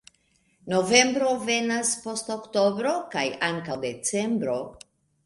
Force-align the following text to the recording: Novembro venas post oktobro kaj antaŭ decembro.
Novembro 0.71 1.27
venas 1.49 1.91
post 2.05 2.31
oktobro 2.37 2.95
kaj 3.13 3.27
antaŭ 3.49 3.77
decembro. 3.85 4.57